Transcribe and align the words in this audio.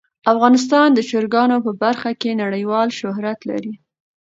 افغانستان 0.33 0.87
د 0.93 0.99
چرګانو 1.09 1.57
په 1.65 1.71
برخه 1.83 2.11
کې 2.21 2.39
نړیوال 2.43 2.89
شهرت 2.99 3.39
لري. 3.49 3.73